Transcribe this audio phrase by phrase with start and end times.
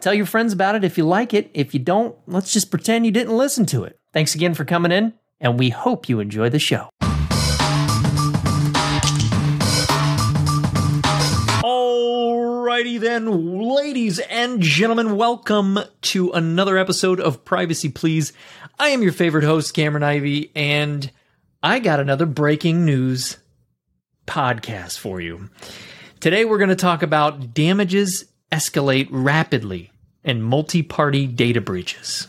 [0.00, 1.50] Tell your friends about it if you like it.
[1.54, 3.98] If you don't, let's just pretend you didn't listen to it.
[4.12, 6.88] Thanks again for coming in, and we hope you enjoy the show.
[11.62, 18.32] Alrighty then, ladies and gentlemen, welcome to another episode of Privacy Please.
[18.78, 21.10] I am your favorite host, Cameron Ivy, and
[21.60, 23.38] I got another breaking news
[24.28, 25.50] podcast for you.
[26.20, 29.90] Today we're going to talk about damages escalate rapidly
[30.28, 32.28] in multi party data breaches.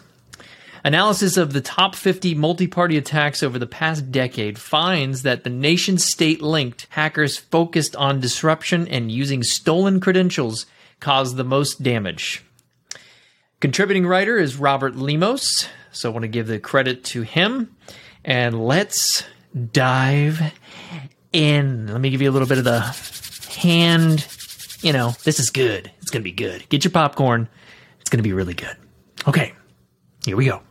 [0.83, 5.49] Analysis of the top 50 multi party attacks over the past decade finds that the
[5.49, 10.65] nation state linked hackers focused on disruption and using stolen credentials
[11.01, 12.43] caused the most damage.
[13.59, 17.75] Contributing writer is Robert Lemos, so I want to give the credit to him.
[18.23, 19.23] And let's
[19.71, 20.53] dive
[21.33, 21.87] in.
[21.87, 22.79] Let me give you a little bit of the
[23.59, 24.25] hand.
[24.81, 25.91] You know, this is good.
[26.01, 26.67] It's going to be good.
[26.69, 27.49] Get your popcorn.
[28.09, 28.75] It's going to be really good.
[29.27, 29.53] Okay,
[30.25, 30.63] here we go.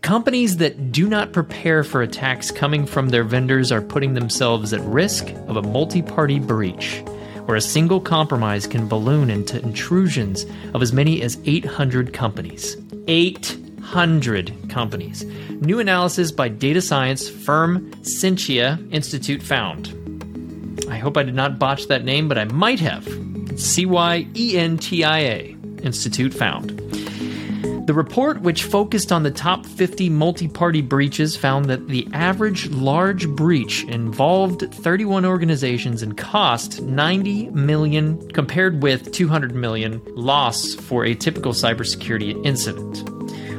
[0.00, 4.80] Companies that do not prepare for attacks coming from their vendors are putting themselves at
[4.80, 7.02] risk of a multi party breach,
[7.44, 12.78] where a single compromise can balloon into intrusions of as many as 800 companies.
[13.06, 15.26] 800 companies.
[15.60, 19.92] New analysis by data science firm Cyentia Institute found.
[20.88, 23.06] I hope I did not botch that name, but I might have.
[23.60, 26.70] C Y E N T I A Institute found.
[27.88, 32.68] The report, which focused on the top 50 multi party breaches, found that the average
[32.68, 41.06] large breach involved 31 organizations and cost 90 million, compared with 200 million loss for
[41.06, 43.08] a typical cybersecurity incident.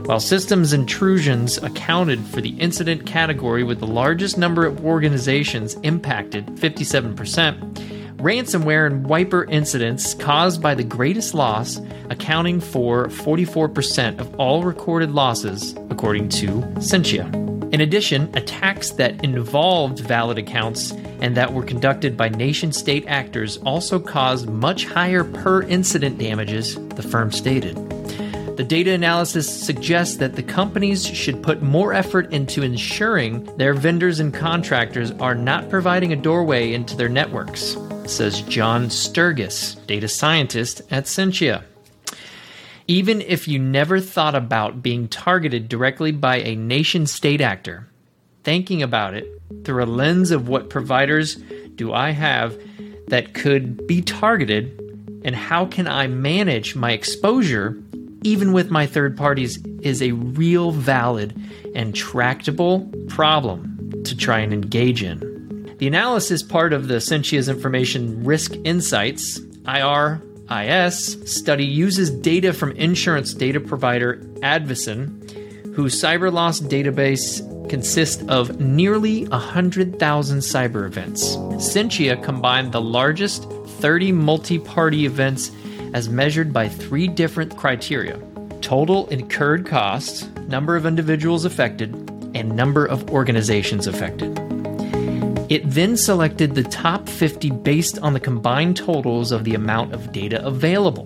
[0.05, 6.45] While systems intrusions accounted for the incident category with the largest number of organizations impacted,
[6.45, 14.63] 57%, ransomware and wiper incidents caused by the greatest loss, accounting for 44% of all
[14.63, 16.47] recorded losses, according to
[16.79, 17.33] Cyentia.
[17.73, 20.91] In addition, attacks that involved valid accounts
[21.21, 26.75] and that were conducted by nation state actors also caused much higher per incident damages,
[26.95, 27.75] the firm stated.
[28.57, 34.19] The data analysis suggests that the companies should put more effort into ensuring their vendors
[34.19, 37.77] and contractors are not providing a doorway into their networks,
[38.09, 41.63] says John Sturgis, data scientist at Cyentia.
[42.87, 47.87] Even if you never thought about being targeted directly by a nation state actor,
[48.43, 49.27] thinking about it
[49.63, 51.35] through a lens of what providers
[51.75, 52.57] do I have
[53.07, 54.77] that could be targeted
[55.23, 57.77] and how can I manage my exposure
[58.23, 61.39] even with my third parties, is a real valid
[61.75, 65.28] and tractable problem to try and engage in.
[65.79, 73.33] The analysis part of the Cyentia's Information Risk Insights, IRIS, study uses data from insurance
[73.33, 75.31] data provider Advisen,
[75.73, 81.37] whose cyber loss database consists of nearly 100,000 cyber events.
[81.37, 85.49] Cyentia combined the largest 30 multi party events
[85.93, 88.19] as measured by three different criteria
[88.59, 91.93] total incurred costs, number of individuals affected,
[92.35, 94.48] and number of organizations affected.
[95.49, 100.11] It then selected the top 50 based on the combined totals of the amount of
[100.11, 101.05] data available.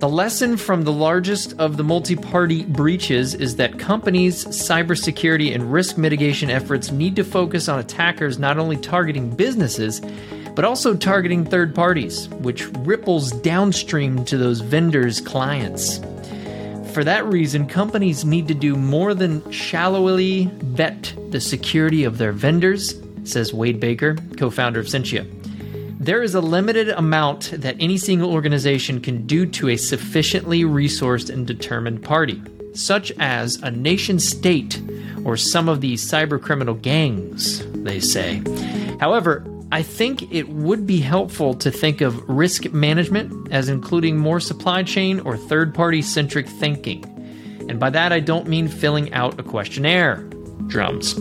[0.00, 5.72] The lesson from the largest of the multi party breaches is that companies' cybersecurity and
[5.72, 10.00] risk mitigation efforts need to focus on attackers not only targeting businesses,
[10.56, 16.00] but also targeting third parties, which ripples downstream to those vendors' clients.
[16.94, 22.32] For that reason, companies need to do more than shallowly vet the security of their
[22.32, 22.94] vendors,
[23.30, 25.26] says Wade Baker, co founder of Cyentia.
[26.00, 31.28] There is a limited amount that any single organization can do to a sufficiently resourced
[31.28, 32.42] and determined party,
[32.72, 34.80] such as a nation state
[35.24, 38.42] or some of the cybercriminal gangs, they say.
[38.98, 44.40] However, I think it would be helpful to think of risk management as including more
[44.40, 47.04] supply chain or third party centric thinking.
[47.68, 50.16] And by that, I don't mean filling out a questionnaire.
[50.66, 51.14] Drums.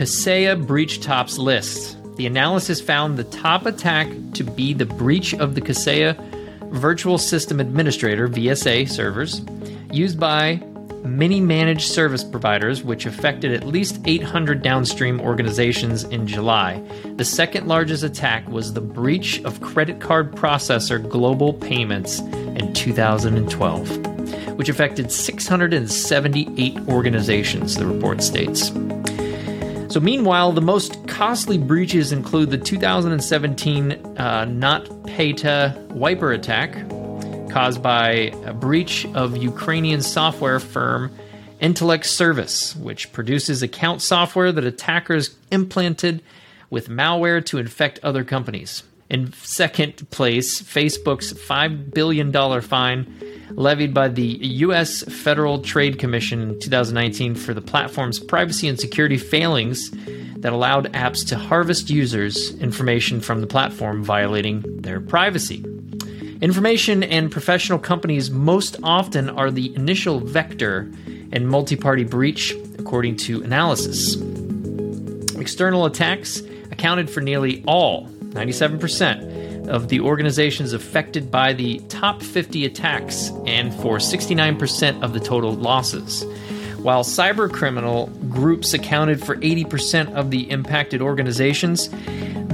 [0.00, 1.98] Kaseya breach tops list.
[2.16, 6.16] The analysis found the top attack to be the breach of the Kaseya
[6.70, 9.42] Virtual System Administrator VSA servers
[9.92, 10.56] used by
[11.04, 16.82] many managed service providers, which affected at least 800 downstream organizations in July.
[17.16, 24.56] The second largest attack was the breach of credit card processor Global Payments in 2012,
[24.56, 28.72] which affected 678 organizations, the report states.
[29.90, 36.88] So, meanwhile, the most costly breaches include the 2017 uh, NotPetya wiper attack,
[37.50, 41.10] caused by a breach of Ukrainian software firm
[41.58, 46.22] Intellect Service, which produces account software that attackers implanted
[46.70, 48.84] with malware to infect other companies.
[49.10, 53.12] In second place, Facebook's $5 billion fine
[53.50, 55.02] levied by the U.S.
[55.02, 59.90] Federal Trade Commission in 2019 for the platform's privacy and security failings
[60.36, 65.64] that allowed apps to harvest users' information from the platform, violating their privacy.
[66.40, 70.90] Information and professional companies most often are the initial vector
[71.32, 74.14] in multi party breach, according to analysis.
[75.36, 76.40] External attacks
[76.70, 83.72] accounted for nearly all, 97%, of the organizations affected by the top 50 attacks and
[83.74, 86.24] for 69% of the total losses.
[86.82, 91.88] While cybercriminal groups accounted for 80% of the impacted organizations,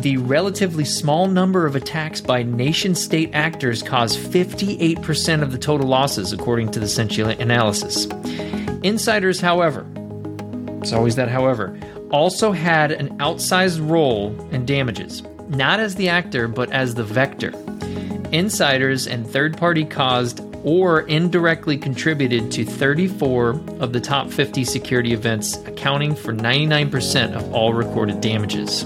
[0.00, 5.86] the relatively small number of attacks by nation state actors caused 58% of the total
[5.86, 8.06] losses, according to the Cyentia analysis.
[8.82, 9.86] Insiders, however,
[10.82, 11.78] it's always that however,
[12.10, 17.52] also had an outsized role in damages, not as the actor, but as the vector.
[18.32, 23.50] Insiders and third party caused or indirectly contributed to 34
[23.80, 28.84] of the top 50 security events, accounting for 99% of all recorded damages.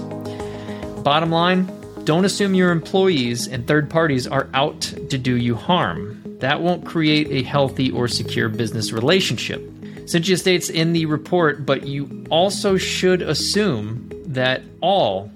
[1.03, 1.65] Bottom line
[2.03, 6.21] don't assume your employees and third parties are out to do you harm.
[6.39, 9.61] That won't create a healthy or secure business relationship.
[10.05, 15.31] Cyentia states in the report, but you also should assume that all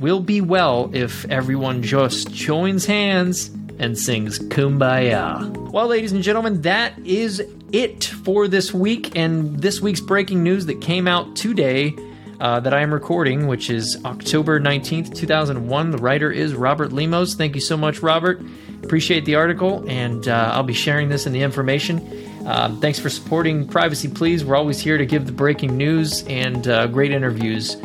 [0.00, 5.54] will be well if everyone just joins hands and sings Kumbaya.
[5.70, 10.66] Well, ladies and gentlemen, that is it for this week and this week's breaking news
[10.66, 11.94] that came out today
[12.40, 15.90] uh, that I am recording, which is October 19th, 2001.
[15.90, 17.34] The writer is Robert Lemos.
[17.34, 18.40] Thank you so much, Robert.
[18.82, 21.98] Appreciate the article, and uh, I'll be sharing this in the information.
[22.46, 24.44] Uh, thanks for supporting Privacy Please.
[24.44, 27.76] We're always here to give the breaking news and uh, great interviews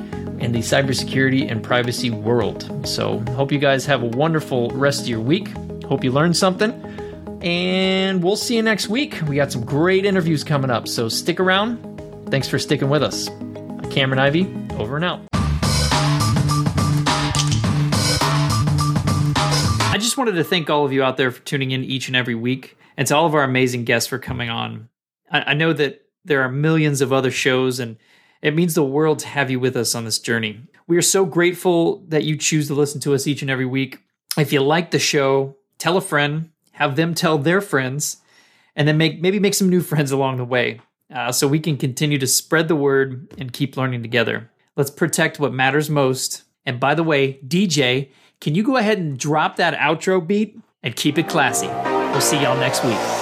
[0.41, 2.87] in the cybersecurity and privacy world.
[2.87, 5.49] So, hope you guys have a wonderful rest of your week.
[5.85, 6.71] Hope you learned something.
[7.41, 9.21] And we'll see you next week.
[9.27, 11.79] We got some great interviews coming up, so stick around.
[12.29, 13.29] Thanks for sticking with us.
[13.91, 15.21] Cameron Ivy, over and out.
[19.91, 22.15] I just wanted to thank all of you out there for tuning in each and
[22.15, 24.89] every week, and to all of our amazing guests for coming on.
[25.29, 27.97] I, I know that there are millions of other shows, and
[28.41, 30.61] it means the world to have you with us on this journey.
[30.87, 33.99] We are so grateful that you choose to listen to us each and every week.
[34.37, 38.17] If you like the show, tell a friend, have them tell their friends,
[38.75, 40.81] and then make maybe make some new friends along the way
[41.13, 44.49] uh, so we can continue to spread the word and keep learning together.
[44.75, 46.43] Let's protect what matters most.
[46.65, 50.95] And by the way, DJ, can you go ahead and drop that outro beat and
[50.95, 51.67] keep it classy?
[51.67, 53.20] We'll see y'all next week.